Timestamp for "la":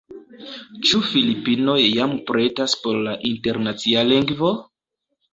3.09-3.13